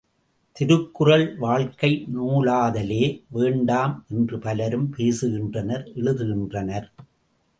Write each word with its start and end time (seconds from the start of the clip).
திருக்குறள் 0.55 1.25
வாழ்க்கை 1.37 1.89
நூலாதலே 2.15 3.03
வேண்டாம் 3.29 3.93
என்று 4.09 4.39
பலரும் 4.39 4.89
பேசுகின்றனர் 4.97 5.85
எழுதுகின்றனர். 5.95 6.87